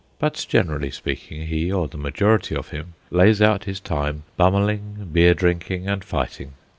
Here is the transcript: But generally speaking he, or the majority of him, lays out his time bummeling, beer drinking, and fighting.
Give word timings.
But 0.17 0.47
generally 0.49 0.89
speaking 0.89 1.45
he, 1.45 1.71
or 1.71 1.87
the 1.87 1.95
majority 1.95 2.55
of 2.55 2.69
him, 2.69 2.95
lays 3.11 3.39
out 3.39 3.65
his 3.65 3.79
time 3.79 4.23
bummeling, 4.35 5.09
beer 5.13 5.35
drinking, 5.35 5.87
and 5.87 6.03
fighting. 6.03 6.53